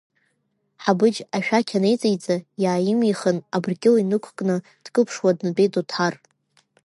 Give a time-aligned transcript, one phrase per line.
[0.83, 6.13] Ҳабыџь ашәақь анеиҵеиҵа, иааимихын, абыркьыл инықәкны дкылԥшуа днатәеит Оҭар.